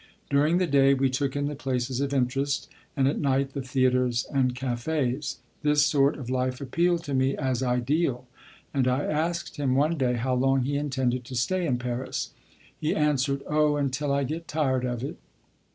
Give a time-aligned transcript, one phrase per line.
[0.31, 2.67] During the day we took in the places of interest,
[2.97, 5.35] and at night the theatres and cafés.
[5.61, 8.25] This sort of life appealed to me as ideal,
[8.73, 12.31] and I asked him one day how long he intended to stay in Paris.
[12.75, 15.17] He answered: "Oh, until I get tired of it."